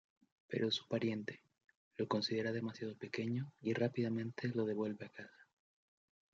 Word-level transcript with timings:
Pero 0.47 0.71
su 0.71 0.87
pariente, 0.87 1.43
lo 1.95 2.07
considera 2.07 2.51
demasiado 2.51 2.95
pequeño 2.97 3.53
y 3.61 3.73
rápidamente 3.73 4.47
lo 4.47 4.65
devuelve 4.65 5.05
a 5.05 5.09
casa. 5.09 5.47